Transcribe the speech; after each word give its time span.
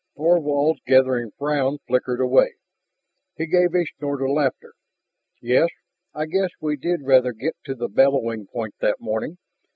Thorvald's 0.17 0.79
gathering 0.87 1.29
frown 1.37 1.77
flickered 1.85 2.19
away. 2.21 2.55
He 3.37 3.45
gave 3.45 3.75
a 3.75 3.85
snort 3.99 4.23
of 4.23 4.29
laughter. 4.31 4.73
"Yes, 5.43 5.69
I 6.15 6.25
guess 6.25 6.49
we 6.59 6.75
did 6.75 7.01
rather 7.03 7.33
get 7.33 7.55
to 7.65 7.75
the 7.75 7.87
bellowing 7.87 8.47
point 8.47 8.73
that 8.79 8.99
morning. 8.99 9.37